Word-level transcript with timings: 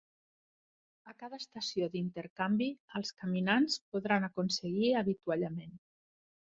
A 1.11 1.13
cada 1.19 1.39
estació 1.43 1.91
d'intercanvi, 1.97 2.71
els 3.01 3.15
caminants 3.21 3.79
podran 3.93 4.29
aconseguir 4.31 4.93
avituallament. 5.05 5.83